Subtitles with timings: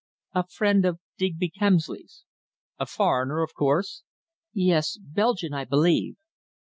[0.33, 2.25] "A friend of Digby Kemsley's."
[2.79, 4.01] "A foreigner, of course?"
[4.51, 6.15] "Yes, Belgian, I believe."